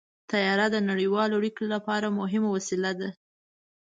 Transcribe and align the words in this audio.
طیاره 0.29 0.67
د 0.71 0.77
نړیوالو 0.89 1.37
اړیکو 1.39 1.63
لپاره 1.73 2.15
مهمه 2.19 2.49
وسیله 2.55 2.91
ده. 2.99 3.09